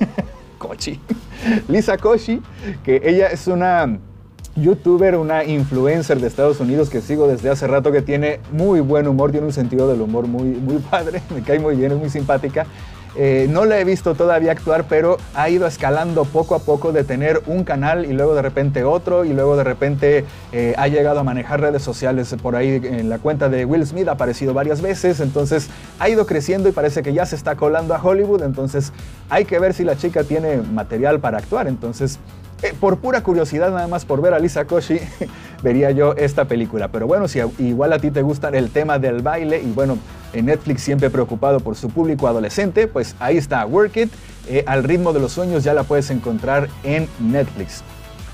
Kochi, 0.58 1.00
Lisa 1.69 1.98
Kochi, 1.98 2.40
que 2.84 3.02
ella 3.04 3.32
es 3.32 3.48
una 3.48 3.98
youtuber, 4.56 5.16
una 5.16 5.44
influencer 5.44 6.20
de 6.20 6.27
Estados 6.27 6.60
Unidos 6.60 6.91
que 6.91 7.00
sigo 7.00 7.27
desde 7.27 7.50
hace 7.50 7.67
rato 7.67 7.93
que 7.93 8.03
tiene 8.03 8.41
muy 8.53 8.81
buen 8.81 9.08
humor, 9.08 9.31
tiene 9.31 9.46
un 9.46 9.53
sentido 9.53 9.88
del 9.88 10.00
humor 10.00 10.27
muy, 10.27 10.48
muy 10.48 10.79
padre, 10.91 11.22
me 11.34 11.43
cae 11.43 11.58
muy 11.58 11.77
bien, 11.77 11.93
es 11.93 11.98
muy 11.98 12.10
simpática. 12.10 12.67
Eh, 13.15 13.46
no 13.50 13.67
la 13.67 13.79
he 13.79 13.84
visto 13.84 14.15
todavía 14.15 14.53
actuar, 14.53 14.86
pero 14.88 15.19
ha 15.34 15.50
ido 15.50 15.67
escalando 15.67 16.24
poco 16.24 16.55
a 16.55 16.60
poco 16.60 16.93
de 16.93 17.05
tener 17.05 17.43
un 17.46 17.62
canal 17.62 18.06
y 18.06 18.15
luego 18.15 18.34
de 18.34 18.41
repente 18.41 18.84
otro 18.84 19.27
y 19.27 19.34
luego 19.34 19.55
de 19.55 19.65
repente 19.65 20.24
eh, 20.53 20.74
ha 20.79 20.88
llegado 20.88 21.20
a 21.20 21.22
manejar 21.22 21.60
redes 21.60 21.82
sociales 21.82 22.34
por 22.43 22.56
ahí 22.56 22.81
en 22.82 23.10
la 23.10 23.19
cuenta 23.19 23.50
de 23.50 23.67
Will 23.67 23.86
Smith, 23.86 24.08
ha 24.08 24.12
aparecido 24.12 24.55
varias 24.55 24.81
veces, 24.81 25.20
entonces 25.20 25.69
ha 25.98 26.08
ido 26.08 26.24
creciendo 26.24 26.70
y 26.70 26.72
parece 26.72 27.03
que 27.03 27.12
ya 27.12 27.27
se 27.27 27.36
está 27.36 27.55
colando 27.55 27.94
a 27.94 28.03
Hollywood, 28.03 28.43
entonces 28.44 28.94
hay 29.29 29.44
que 29.44 29.58
ver 29.58 29.74
si 29.74 29.84
la 29.84 29.96
chica 29.96 30.24
tiene 30.24 30.56
material 30.56 31.20
para 31.20 31.36
actuar, 31.36 31.69
entonces 31.69 32.19
eh, 32.62 32.74
por 32.78 32.98
pura 32.98 33.22
curiosidad, 33.22 33.70
nada 33.70 33.88
más 33.88 34.04
por 34.04 34.22
ver 34.22 34.34
a 34.34 34.38
Lisa 34.38 34.66
Koshi, 34.66 35.00
vería 35.62 35.90
yo 35.90 36.14
esta 36.14 36.44
película. 36.44 36.88
Pero 36.88 37.06
bueno, 37.06 37.26
si 37.26 37.40
igual 37.58 37.92
a 37.92 37.98
ti 37.98 38.10
te 38.10 38.22
gusta 38.22 38.50
el 38.50 38.70
tema 38.70 38.98
del 39.00 39.20
baile 39.20 39.60
y 39.60 39.72
bueno, 39.72 39.98
en 40.32 40.46
Netflix 40.46 40.82
siempre 40.82 41.10
preocupado 41.10 41.60
por 41.60 41.74
su 41.74 41.90
público 41.90 42.28
adolescente, 42.28 42.86
pues 42.86 43.16
ahí 43.19 43.36
está 43.36 43.66
Work 43.66 43.96
It. 43.96 44.12
Eh, 44.48 44.64
al 44.66 44.84
ritmo 44.84 45.12
de 45.12 45.20
los 45.20 45.32
sueños 45.32 45.64
ya 45.64 45.74
la 45.74 45.82
puedes 45.82 46.10
encontrar 46.10 46.69
en 46.84 47.08
Netflix. 47.19 47.82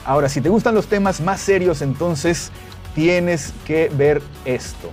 Ahora, 0.05 0.29
si 0.29 0.41
te 0.41 0.49
gustan 0.49 0.75
los 0.75 0.87
temas 0.87 1.21
más 1.21 1.41
serios, 1.41 1.83
entonces 1.83 2.51
tienes 2.95 3.53
que 3.67 3.91
ver 3.97 4.23
esto. 4.45 4.91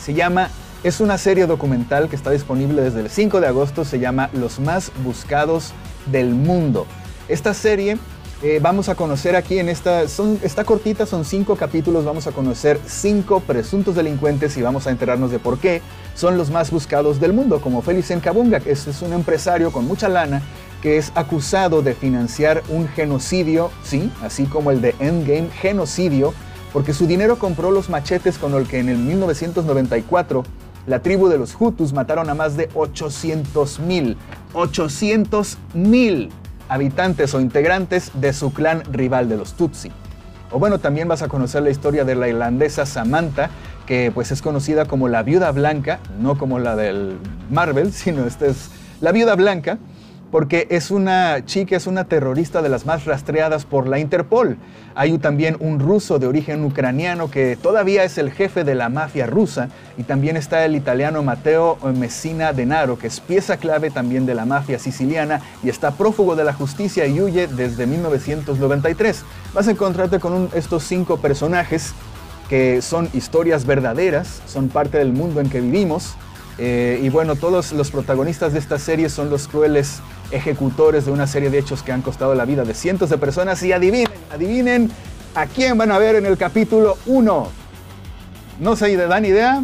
Se 0.00 0.14
llama, 0.14 0.50
es 0.82 1.00
una 1.00 1.18
serie 1.18 1.46
documental 1.46 2.08
que 2.08 2.16
está 2.16 2.30
disponible 2.30 2.82
desde 2.82 3.00
el 3.00 3.10
5 3.10 3.40
de 3.40 3.46
agosto, 3.46 3.84
se 3.84 3.98
llama 3.98 4.30
Los 4.32 4.60
más 4.60 4.92
buscados 5.04 5.72
del 6.10 6.34
mundo. 6.34 6.86
Esta 7.28 7.52
serie 7.52 7.98
eh, 8.40 8.60
vamos 8.62 8.88
a 8.88 8.94
conocer 8.94 9.34
aquí 9.34 9.58
en 9.58 9.68
esta, 9.68 10.06
son, 10.06 10.38
está 10.44 10.62
cortita, 10.62 11.06
son 11.06 11.24
cinco 11.24 11.56
capítulos, 11.56 12.04
vamos 12.04 12.28
a 12.28 12.30
conocer 12.30 12.78
cinco 12.86 13.40
presuntos 13.40 13.96
delincuentes 13.96 14.56
y 14.56 14.62
vamos 14.62 14.86
a 14.86 14.90
enterarnos 14.90 15.32
de 15.32 15.40
por 15.40 15.58
qué 15.58 15.82
son 16.14 16.38
los 16.38 16.48
más 16.48 16.70
buscados 16.70 17.18
del 17.18 17.32
mundo, 17.32 17.60
como 17.60 17.82
Félix 17.82 18.12
Encabunga, 18.12 18.60
que 18.60 18.70
es, 18.70 19.02
un 19.02 19.12
empresario 19.12 19.72
con 19.72 19.86
mucha 19.86 20.08
lana 20.08 20.40
que 20.82 20.98
es 20.98 21.10
acusado 21.16 21.82
de 21.82 21.94
financiar 21.94 22.62
un 22.68 22.86
genocidio, 22.86 23.72
sí, 23.82 24.12
así 24.22 24.44
como 24.44 24.70
el 24.70 24.80
de 24.80 24.94
Endgame, 25.00 25.48
genocidio, 25.50 26.32
porque 26.72 26.94
su 26.94 27.08
dinero 27.08 27.40
compró 27.40 27.72
los 27.72 27.90
machetes 27.90 28.38
con 28.38 28.54
el 28.54 28.68
que 28.68 28.78
en 28.78 28.88
el 28.88 28.98
1994 28.98 30.44
la 30.86 31.02
tribu 31.02 31.28
de 31.28 31.38
los 31.38 31.56
Hutus 31.58 31.92
mataron 31.92 32.30
a 32.30 32.34
más 32.34 32.56
de 32.56 32.68
800 32.74 33.80
mil, 33.80 34.16
800 34.54 35.58
mil 35.74 36.30
habitantes 36.68 37.34
o 37.34 37.40
integrantes 37.40 38.10
de 38.14 38.32
su 38.32 38.52
clan 38.52 38.82
rival 38.92 39.28
de 39.28 39.36
los 39.36 39.54
Tutsi. 39.54 39.90
O 40.50 40.58
bueno, 40.58 40.78
también 40.78 41.08
vas 41.08 41.22
a 41.22 41.28
conocer 41.28 41.62
la 41.62 41.70
historia 41.70 42.04
de 42.04 42.14
la 42.14 42.28
irlandesa 42.28 42.86
Samantha, 42.86 43.50
que 43.86 44.10
pues 44.14 44.30
es 44.30 44.42
conocida 44.42 44.86
como 44.86 45.08
la 45.08 45.22
viuda 45.22 45.50
blanca, 45.50 45.98
no 46.20 46.38
como 46.38 46.58
la 46.58 46.76
del 46.76 47.18
Marvel, 47.50 47.92
sino 47.94 48.24
esta 48.26 48.46
es 48.46 48.70
la 49.00 49.12
viuda 49.12 49.34
blanca, 49.34 49.78
porque 50.30 50.66
es 50.70 50.90
una 50.90 51.44
chica, 51.44 51.76
es 51.76 51.86
una 51.86 52.04
terrorista 52.04 52.62
de 52.62 52.68
las 52.68 52.86
más 52.86 53.04
rastreadas 53.04 53.64
por 53.64 53.88
la 53.88 53.98
Interpol. 53.98 54.58
Hay 54.94 55.18
también 55.18 55.56
un 55.60 55.80
ruso 55.80 56.18
de 56.18 56.26
origen 56.26 56.64
ucraniano 56.64 57.30
que 57.30 57.56
todavía 57.56 58.04
es 58.04 58.18
el 58.18 58.30
jefe 58.30 58.64
de 58.64 58.74
la 58.74 58.88
mafia 58.88 59.26
rusa 59.26 59.68
y 59.96 60.02
también 60.02 60.36
está 60.36 60.64
el 60.64 60.74
italiano 60.74 61.22
Matteo 61.22 61.78
Messina 61.94 62.52
Denaro, 62.52 62.98
que 62.98 63.06
es 63.06 63.20
pieza 63.20 63.56
clave 63.56 63.90
también 63.90 64.26
de 64.26 64.34
la 64.34 64.44
mafia 64.44 64.78
siciliana 64.78 65.40
y 65.62 65.68
está 65.68 65.92
prófugo 65.92 66.36
de 66.36 66.44
la 66.44 66.52
justicia 66.52 67.06
y 67.06 67.20
huye 67.20 67.46
desde 67.46 67.86
1993. 67.86 69.24
Vas 69.54 69.68
a 69.68 69.70
encontrarte 69.70 70.18
con 70.18 70.50
estos 70.54 70.84
cinco 70.84 71.18
personajes 71.18 71.94
que 72.48 72.82
son 72.82 73.08
historias 73.12 73.66
verdaderas, 73.66 74.42
son 74.46 74.68
parte 74.68 74.98
del 74.98 75.12
mundo 75.12 75.40
en 75.40 75.50
que 75.50 75.60
vivimos. 75.60 76.14
Eh, 76.58 77.00
y 77.02 77.08
bueno, 77.08 77.36
todos 77.36 77.72
los 77.72 77.90
protagonistas 77.90 78.52
de 78.52 78.58
esta 78.58 78.78
serie 78.78 79.10
son 79.10 79.30
los 79.30 79.46
crueles 79.46 80.00
ejecutores 80.30 81.06
de 81.06 81.12
una 81.12 81.26
serie 81.26 81.50
de 81.50 81.58
hechos 81.58 81.82
que 81.82 81.92
han 81.92 82.02
costado 82.02 82.34
la 82.34 82.44
vida 82.44 82.64
de 82.64 82.74
cientos 82.74 83.10
de 83.10 83.18
personas. 83.18 83.62
Y 83.62 83.72
adivinen, 83.72 84.08
adivinen 84.32 84.90
a 85.34 85.46
quién 85.46 85.76
van 85.78 85.92
a 85.92 85.98
ver 85.98 86.16
en 86.16 86.26
el 86.26 86.36
capítulo 86.36 86.96
1. 87.06 87.48
¿No 88.60 88.76
se 88.76 88.96
dan 88.96 89.24
idea? 89.24 89.62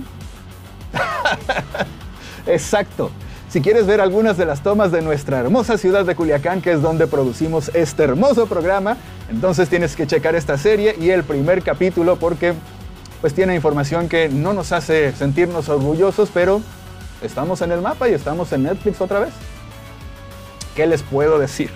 Exacto. 2.46 3.10
Si 3.48 3.60
quieres 3.60 3.86
ver 3.86 4.00
algunas 4.00 4.36
de 4.36 4.46
las 4.46 4.62
tomas 4.62 4.90
de 4.90 5.00
nuestra 5.00 5.38
hermosa 5.38 5.78
ciudad 5.78 6.04
de 6.04 6.16
Culiacán, 6.16 6.60
que 6.60 6.72
es 6.72 6.82
donde 6.82 7.06
producimos 7.06 7.70
este 7.72 8.02
hermoso 8.02 8.46
programa, 8.46 8.96
entonces 9.30 9.68
tienes 9.68 9.94
que 9.94 10.06
checar 10.06 10.34
esta 10.34 10.58
serie 10.58 10.96
y 10.98 11.10
el 11.10 11.22
primer 11.22 11.62
capítulo 11.62 12.16
porque 12.16 12.54
pues 13.20 13.32
tiene 13.32 13.54
información 13.54 14.08
que 14.08 14.28
no 14.28 14.52
nos 14.54 14.72
hace 14.72 15.12
sentirnos 15.12 15.68
orgullosos, 15.68 16.30
pero 16.34 16.60
estamos 17.22 17.62
en 17.62 17.72
el 17.72 17.80
mapa 17.80 18.08
y 18.08 18.12
estamos 18.12 18.52
en 18.52 18.64
Netflix 18.64 19.00
otra 19.00 19.20
vez. 19.20 19.30
¿Qué 20.74 20.86
les 20.86 21.02
puedo 21.02 21.38
decir? 21.38 21.70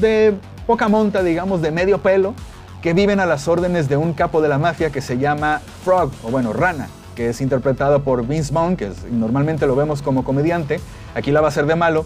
de 0.00 0.34
poca 0.66 0.88
monta, 0.88 1.22
digamos, 1.22 1.62
de 1.62 1.70
medio 1.70 1.98
pelo, 1.98 2.34
que 2.82 2.92
viven 2.92 3.20
a 3.20 3.26
las 3.26 3.48
órdenes 3.48 3.88
de 3.88 3.96
un 3.96 4.12
capo 4.12 4.40
de 4.40 4.48
la 4.48 4.58
mafia 4.58 4.90
que 4.90 5.00
se 5.00 5.18
llama 5.18 5.60
Frog, 5.84 6.10
o 6.24 6.30
bueno, 6.30 6.52
Rana, 6.52 6.88
que 7.14 7.30
es 7.30 7.40
interpretado 7.40 8.02
por 8.02 8.26
Vince 8.26 8.52
Vaughn, 8.52 8.76
que 8.76 8.90
normalmente 9.10 9.66
lo 9.66 9.74
vemos 9.74 10.02
como 10.02 10.24
comediante, 10.24 10.80
aquí 11.14 11.30
la 11.30 11.40
va 11.40 11.48
a 11.48 11.52
ser 11.52 11.66
de 11.66 11.74
malo, 11.74 12.04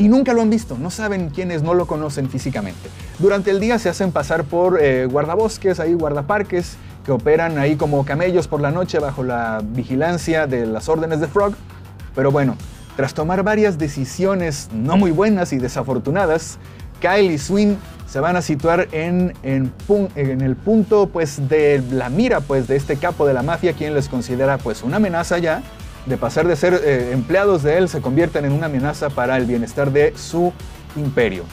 y 0.00 0.08
nunca 0.08 0.32
lo 0.32 0.40
han 0.40 0.48
visto, 0.48 0.78
no 0.78 0.90
saben 0.90 1.28
quiénes, 1.28 1.62
no 1.62 1.74
lo 1.74 1.86
conocen 1.86 2.30
físicamente. 2.30 2.88
Durante 3.18 3.50
el 3.50 3.60
día 3.60 3.78
se 3.78 3.90
hacen 3.90 4.12
pasar 4.12 4.44
por 4.44 4.80
eh, 4.80 5.04
guardabosques, 5.04 5.78
ahí 5.78 5.92
guardaparques, 5.92 6.78
que 7.04 7.12
operan 7.12 7.58
ahí 7.58 7.76
como 7.76 8.02
camellos 8.06 8.48
por 8.48 8.62
la 8.62 8.70
noche 8.70 8.98
bajo 8.98 9.22
la 9.22 9.60
vigilancia 9.62 10.46
de 10.46 10.64
las 10.64 10.88
órdenes 10.88 11.20
de 11.20 11.28
Frog, 11.28 11.52
pero 12.14 12.30
bueno, 12.30 12.56
tras 12.96 13.12
tomar 13.12 13.42
varias 13.42 13.76
decisiones 13.76 14.70
no 14.72 14.96
muy 14.96 15.10
buenas 15.10 15.52
y 15.52 15.58
desafortunadas, 15.58 16.58
Kyle 17.00 17.30
y 17.30 17.36
Swin 17.36 17.76
se 18.06 18.20
van 18.20 18.36
a 18.36 18.42
situar 18.42 18.88
en, 18.92 19.34
en, 19.42 19.70
el 20.16 20.56
punto 20.56 21.10
pues, 21.12 21.46
de 21.48 21.82
la 21.92 22.08
mira 22.08 22.40
pues, 22.40 22.68
de 22.68 22.76
este 22.76 22.96
capo 22.96 23.26
de 23.26 23.34
la 23.34 23.42
mafia, 23.42 23.74
quien 23.74 23.94
les 23.94 24.08
considera 24.08 24.56
pues, 24.56 24.82
una 24.82 24.96
amenaza 24.96 25.36
ya. 25.38 25.62
De 26.06 26.16
pasar 26.16 26.48
de 26.48 26.56
ser 26.56 26.80
eh, 26.84 27.10
empleados 27.12 27.62
de 27.62 27.78
él, 27.78 27.88
se 27.88 28.00
convierten 28.00 28.44
en 28.44 28.52
una 28.52 28.66
amenaza 28.66 29.10
para 29.10 29.36
el 29.36 29.44
bienestar 29.44 29.92
de 29.92 30.14
su 30.16 30.52
imperio. 30.96 31.44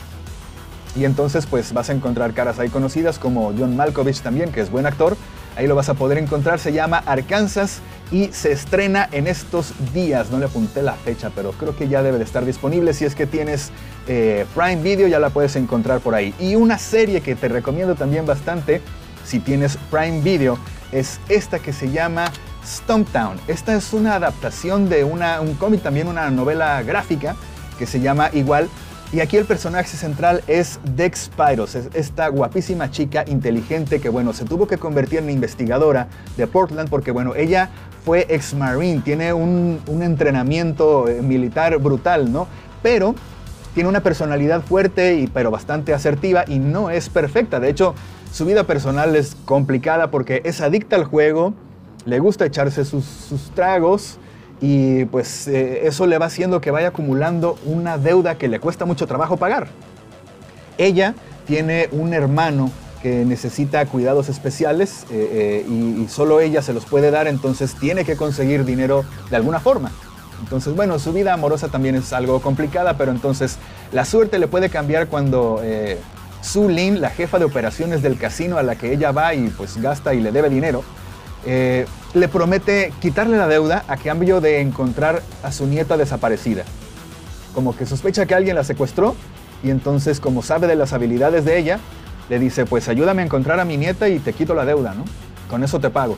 Y 0.96 1.06
entonces 1.06 1.46
pues 1.46 1.74
vas 1.74 1.90
a 1.90 1.94
encontrar 1.94 2.34
caras 2.34 2.58
ahí 2.60 2.70
conocidas 2.70 3.20
como 3.20 3.54
John 3.58 3.76
Malkovich 3.76 4.22
también, 4.22 4.52
que 4.52 4.62
es 4.62 4.72
buen 4.72 4.86
actor. 4.86 5.16
Ahí 5.56 5.68
lo 5.68 5.76
vas 5.76 5.90
a 5.90 5.96
poder 5.96 6.18
encontrar, 6.18 6.60
se 6.60 6.72
llama 6.72 7.04
Arkansas 7.06 7.80
y 8.12 8.28
se 8.28 8.52
estrena 8.52 9.10
en 9.12 9.28
estos 9.28 9.74
días. 9.94 10.32
No 10.32 10.40
le 10.40 10.46
apunté 10.46 10.82
la 10.82 10.94
fecha, 10.94 11.32
pero 11.36 11.52
creo 11.52 11.76
que 11.76 11.88
ya 11.88 12.04
debe 12.04 12.18
de 12.18 12.24
estar 12.24 12.46
disponible. 12.46 12.94
Si 12.94 13.06
es 13.06 13.16
que 13.16 13.26
tienes 13.26 13.72
eh, 14.08 14.46
Prime 14.56 14.82
Video, 14.82 15.08
ya 15.08 15.20
la 15.20 15.30
puedes 15.30 15.56
encontrar 15.56 16.00
por 16.00 16.16
ahí. 16.16 16.34
Y 16.40 16.56
una 16.56 16.78
serie 16.78 17.22
que 17.22 17.36
te 17.36 17.48
recomiendo 17.48 17.96
también 17.96 18.26
bastante, 18.26 18.82
si 19.26 19.40
tienes 19.40 19.78
Prime 19.92 20.22
Video, 20.22 20.58
es 20.92 21.20
esta 21.28 21.60
que 21.60 21.74
se 21.74 21.92
llama 21.92 22.32
Stumptown. 22.68 23.38
Esta 23.48 23.76
es 23.76 23.94
una 23.94 24.16
adaptación 24.16 24.90
de 24.90 25.04
una, 25.04 25.42
un 25.42 25.54
cómic, 25.56 25.82
también 25.82 26.08
una 26.08 26.30
novela 26.30 26.82
gráfica 26.84 27.36
que 27.80 27.86
se 27.86 28.02
llama 28.02 28.30
igual. 28.34 28.70
Y 29.14 29.22
aquí 29.22 29.38
el 29.38 29.46
personaje 29.46 29.88
central 29.96 30.44
es 30.48 30.82
Dex 30.84 31.30
Pyros, 31.30 31.76
es 31.76 31.88
esta 31.94 32.28
guapísima 32.28 32.92
chica 32.92 33.24
inteligente 33.26 34.02
que, 34.02 34.10
bueno, 34.10 34.34
se 34.34 34.44
tuvo 34.44 34.68
que 34.68 34.78
convertir 34.78 35.20
en 35.20 35.30
investigadora 35.30 36.10
de 36.36 36.46
Portland 36.46 36.90
porque, 36.90 37.12
bueno, 37.12 37.34
ella 37.34 37.70
fue 38.04 38.26
ex-marine, 38.28 39.02
tiene 39.02 39.32
un, 39.32 39.80
entrenamiento 40.02 41.08
eh, 41.08 41.22
militar 41.22 41.78
brutal, 41.78 42.34
¿no? 42.34 42.48
Pero 42.84 43.16
tiene 43.74 43.88
una 43.88 44.02
personalidad 44.02 44.62
fuerte, 44.62 45.16
y, 45.16 45.28
pero 45.28 45.52
bastante 45.52 45.94
asertiva 45.94 46.44
y 46.46 46.60
no 46.60 46.90
es 46.90 47.08
perfecta. 47.08 47.62
De 47.62 47.70
hecho, 47.70 47.96
su 48.34 48.46
vida 48.46 48.66
personal 48.66 49.16
es 49.16 49.38
complicada 49.46 50.12
porque 50.12 50.42
es 50.44 50.60
adicta 50.60 50.98
al 50.98 51.06
juego, 51.06 51.54
le 52.08 52.20
gusta 52.20 52.46
echarse 52.46 52.86
sus, 52.86 53.06
tragos 53.54 54.18
y 54.62 55.06
pues 55.06 55.48
eh, 55.48 55.86
eso 55.86 56.08
le 56.08 56.18
va 56.18 56.28
haciendo 56.28 56.62
que 56.62 56.72
vaya 56.72 56.88
acumulando 56.88 57.60
una 57.66 57.98
deuda 57.98 58.38
que 58.38 58.48
le 58.48 58.60
cuesta 58.60 58.86
mucho 58.86 59.06
trabajo 59.06 59.38
pagar. 59.38 59.68
Ella 60.78 61.14
tiene 61.46 61.90
un 61.92 62.14
hermano 62.14 62.72
que 63.04 63.26
necesita 63.26 63.86
cuidados 63.86 64.30
especiales 64.30 65.06
eh, 65.12 65.66
eh, 65.68 65.70
y, 65.70 66.08
solo 66.08 66.40
ella 66.40 66.62
se 66.62 66.74
los 66.74 66.86
puede 66.86 67.12
dar, 67.12 67.28
entonces 67.28 67.76
tiene 67.76 68.06
que 68.06 68.16
conseguir 68.16 68.64
dinero 68.64 69.04
de 69.30 69.36
alguna 69.36 69.60
forma. 69.60 69.92
Entonces, 70.42 70.76
bueno, 70.76 71.00
su 71.00 71.12
vida 71.12 71.34
amorosa 71.34 71.68
también 71.68 71.96
es 71.96 72.14
algo 72.14 72.42
complicada, 72.42 72.98
pero 72.98 73.12
entonces 73.12 73.58
la 73.92 74.06
suerte 74.06 74.40
le 74.40 74.48
puede 74.48 74.70
cambiar 74.70 75.08
cuando 75.08 75.62
Su 76.42 76.70
Lin, 76.70 77.02
la 77.02 77.10
jefa 77.10 77.38
de 77.38 77.46
operaciones 77.46 78.02
del 78.02 78.18
casino 78.18 78.58
a 78.58 78.64
la 78.64 78.76
que 78.76 78.94
ella 78.94 79.12
va 79.12 79.34
y 79.34 79.48
pues 79.50 79.82
gasta 79.82 80.14
y 80.14 80.22
le 80.22 80.32
debe 80.32 80.50
dinero, 80.50 80.84
eh, 81.50 81.86
le 82.14 82.28
promete 82.28 82.92
quitarle 83.00 83.38
la 83.38 83.48
deuda 83.48 83.86
a 83.88 83.96
cambio 83.96 84.42
de 84.42 84.60
encontrar 84.60 85.24
a 85.44 85.52
su 85.54 85.66
nieta 85.66 85.96
desaparecida. 85.96 86.66
Como 87.56 87.76
que 87.76 87.86
sospecha 87.86 88.26
que 88.26 88.36
alguien 88.36 88.58
la 88.58 88.66
secuestró 88.66 89.16
y 89.64 89.70
entonces 89.70 90.20
como 90.20 90.44
sabe 90.44 90.68
de 90.68 90.76
las 90.76 90.92
habilidades 90.92 91.46
de 91.46 91.58
ella, 91.58 91.80
le 92.30 92.38
dice, 92.38 92.66
pues 92.66 92.90
ayúdame 92.90 93.22
a 93.22 93.26
encontrar 93.26 93.62
a 93.62 93.66
mi 93.66 93.78
nieta 93.78 94.10
y 94.10 94.20
te 94.20 94.34
quito 94.34 94.54
la 94.54 94.66
deuda, 94.66 94.94
¿no? 94.94 95.06
Con 95.50 95.64
eso 95.64 95.80
te 95.80 95.90
pago. 95.90 96.18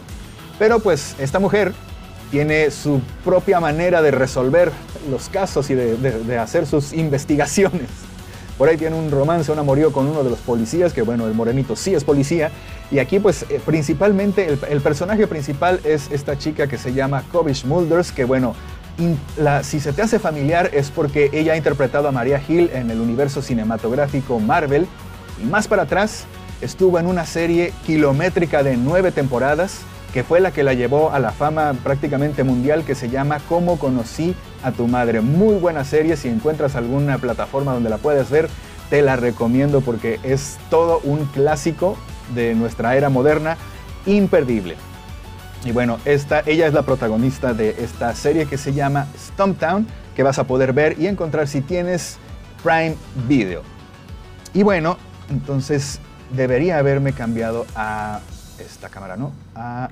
Pero 0.57 0.79
pues 0.79 1.15
esta 1.19 1.37
mujer 1.37 1.73
tiene 2.31 2.71
su 2.71 2.99
propia 3.23 3.59
manera 3.59 4.01
de 4.01 4.09
resolver 4.09 4.71
los 5.11 5.29
casos 5.29 5.69
y 5.69 5.75
de, 5.75 6.39
hacer 6.39 6.65
sus 6.65 6.91
investigaciones. 6.93 7.87
Por 8.59 8.67
ahí 8.67 8.75
tiene 8.75 8.97
un 8.97 9.09
romance, 9.09 9.49
un 9.53 9.57
amorío 9.57 9.93
con 9.93 10.05
uno 10.05 10.21
de 10.21 10.29
los 10.29 10.39
policías, 10.39 10.91
que 10.91 11.01
bueno, 11.01 11.25
el 11.25 11.33
morenito 11.33 11.77
sí 11.77 11.95
es 11.95 12.03
policía. 12.03 12.51
Y 12.91 12.99
aquí 12.99 13.17
pues 13.17 13.45
eh, 13.49 13.61
principalmente 13.65 14.57
el, 14.69 14.81
personaje 14.81 15.27
principal 15.27 15.79
es 15.85 16.11
esta 16.11 16.37
chica 16.37 16.67
que 16.67 16.77
se 16.77 16.93
llama 16.93 17.23
Kovish 17.31 17.63
Mulders, 17.63 18.11
que 18.11 18.25
bueno, 18.25 18.55
si 19.63 19.79
se 19.79 19.93
te 19.93 20.01
hace 20.01 20.19
familiar 20.19 20.71
es 20.73 20.91
porque 20.91 21.29
ella 21.31 21.53
ha 21.53 21.55
interpretado 21.55 22.09
a 22.09 22.11
Maria 22.11 22.41
Hill 22.45 22.69
en 22.73 22.91
el 22.91 22.99
universo 22.99 23.41
cinematográfico 23.41 24.41
Marvel 24.41 24.87
y 25.41 25.45
más 25.45 25.69
para 25.69 25.83
atrás 25.83 26.25
estuvo 26.59 26.99
en 26.99 27.07
una 27.07 27.25
serie 27.25 27.71
kilométrica 27.85 28.61
de 28.61 28.75
nueve 28.75 29.13
temporadas, 29.13 29.79
que 30.13 30.23
fue 30.23 30.39
la 30.39 30.51
que 30.51 30.63
la 30.63 30.73
llevó 30.73 31.11
a 31.11 31.19
la 31.19 31.31
fama 31.31 31.73
prácticamente 31.83 32.43
mundial, 32.43 32.83
que 32.83 32.95
se 32.95 33.09
llama 33.09 33.39
Cómo 33.47 33.77
conocí 33.77 34.35
a 34.63 34.71
tu 34.71 34.87
madre. 34.87 35.21
Muy 35.21 35.55
buena 35.55 35.83
serie, 35.83 36.17
si 36.17 36.27
encuentras 36.27 36.75
alguna 36.75 37.17
plataforma 37.17 37.73
donde 37.73 37.89
la 37.89 37.97
puedes 37.97 38.29
ver, 38.29 38.49
te 38.89 39.01
la 39.01 39.15
recomiendo 39.15 39.81
porque 39.81 40.19
es 40.23 40.57
todo 40.69 40.99
un 41.03 41.25
clásico 41.25 41.97
de 42.33 42.55
nuestra 42.55 42.95
era 42.95 43.09
moderna, 43.09 43.57
imperdible. 44.05 44.75
Y 45.63 45.71
bueno, 45.71 45.99
esta, 46.05 46.41
ella 46.45 46.67
es 46.67 46.73
la 46.73 46.83
protagonista 46.83 47.53
de 47.53 47.75
esta 47.79 48.15
serie 48.15 48.45
que 48.45 48.57
se 48.57 48.73
llama 48.73 49.07
Stumptown, 49.17 49.85
que 50.15 50.23
vas 50.23 50.39
a 50.39 50.45
poder 50.45 50.73
ver 50.73 50.99
y 50.99 51.07
encontrar 51.07 51.47
si 51.47 51.61
tienes 51.61 52.17
Prime 52.63 52.95
Video. 53.27 53.61
Y 54.53 54.63
bueno, 54.63 54.97
entonces 55.29 55.99
debería 56.31 56.77
haberme 56.77 57.13
cambiado 57.13 57.65
a 57.75 58.21
esta 58.59 58.89
cámara, 58.89 59.17
¿no? 59.17 59.31
A 59.55 59.89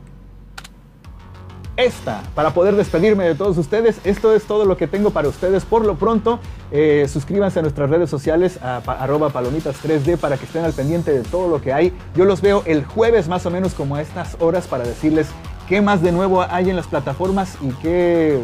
esta, 1.77 2.23
para 2.33 2.55
poder 2.55 2.75
despedirme 2.75 3.23
de 3.23 3.35
todos 3.35 3.57
ustedes. 3.57 3.99
Esto 4.03 4.33
es 4.33 4.43
todo 4.45 4.65
lo 4.65 4.77
que 4.77 4.87
tengo 4.87 5.11
para 5.11 5.29
ustedes 5.29 5.63
por 5.63 5.85
lo 5.85 5.95
pronto. 5.95 6.39
Eh, 6.71 7.07
suscríbanse 7.07 7.59
a 7.59 7.61
nuestras 7.61 7.89
redes 7.89 8.09
sociales, 8.09 8.59
a 8.63 8.77
arroba 8.77 9.29
palomitas3D, 9.29 10.17
para 10.17 10.37
que 10.37 10.45
estén 10.45 10.65
al 10.65 10.73
pendiente 10.73 11.11
de 11.11 11.21
todo 11.21 11.47
lo 11.47 11.61
que 11.61 11.73
hay. 11.73 11.93
Yo 12.15 12.25
los 12.25 12.41
veo 12.41 12.63
el 12.65 12.83
jueves 12.83 13.27
más 13.27 13.45
o 13.45 13.51
menos 13.51 13.75
como 13.75 13.95
a 13.95 14.01
estas 14.01 14.35
horas 14.39 14.65
para 14.67 14.83
decirles 14.83 15.27
qué 15.69 15.81
más 15.81 16.01
de 16.01 16.11
nuevo 16.11 16.41
hay 16.41 16.69
en 16.69 16.75
las 16.75 16.87
plataformas 16.87 17.57
y 17.61 17.69
qué, 17.73 18.41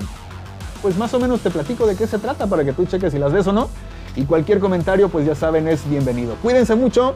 pues 0.83 0.97
más 0.97 1.13
o 1.13 1.19
menos 1.19 1.41
te 1.41 1.49
platico 1.49 1.87
de 1.87 1.95
qué 1.95 2.05
se 2.05 2.19
trata 2.19 2.45
para 2.45 2.63
que 2.63 2.73
tú 2.73 2.85
cheques 2.85 3.13
si 3.13 3.19
las 3.19 3.33
ves 3.33 3.47
o 3.47 3.53
no. 3.53 3.69
Y 4.15 4.25
cualquier 4.25 4.59
comentario, 4.59 5.09
pues 5.09 5.25
ya 5.25 5.33
saben, 5.33 5.67
es 5.67 5.89
bienvenido. 5.89 6.35
Cuídense 6.43 6.75
mucho. 6.75 7.15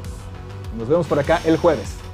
Nos 0.79 0.87
vemos 0.87 1.05
por 1.05 1.19
acá 1.19 1.41
el 1.45 1.57
jueves. 1.57 2.06